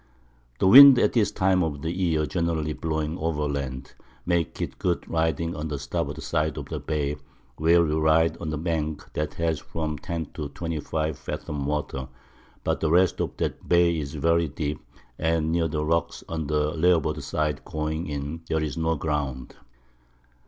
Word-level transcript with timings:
The 0.57 0.65
Wind 0.65 0.97
at 0.97 1.13
this 1.13 1.29
Time 1.31 1.61
of 1.61 1.83
the 1.83 1.91
Year 1.91 2.25
generally 2.25 2.73
blowing 2.73 3.19
over 3.19 3.43
Land, 3.43 3.93
makes 4.25 4.59
it 4.59 4.79
good 4.79 5.07
Riding 5.07 5.55
on 5.55 5.67
the 5.67 5.77
Starboard 5.77 6.23
Side 6.23 6.57
of 6.57 6.69
the 6.69 6.79
Bay, 6.79 7.17
where 7.57 7.85
you 7.85 7.99
ride 7.99 8.35
on 8.37 8.51
a 8.51 8.57
Bank 8.57 9.07
that 9.13 9.35
has 9.35 9.59
from 9.59 9.99
10 9.99 10.29
to 10.33 10.49
25 10.49 11.19
Fathom 11.19 11.67
Water; 11.67 12.07
but 12.63 12.79
the 12.79 12.89
rest 12.89 13.21
of 13.21 13.37
that 13.37 13.69
Bay 13.69 13.95
is 13.99 14.15
very 14.15 14.47
deep, 14.47 14.81
and 15.19 15.51
near 15.51 15.67
the 15.67 15.85
Rocks 15.85 16.23
on 16.27 16.47
the 16.47 16.71
Larboard 16.73 17.21
side 17.21 17.63
going 17.63 18.07
in 18.07 18.41
there's 18.49 18.75
no 18.75 18.95
Ground. 18.95 19.53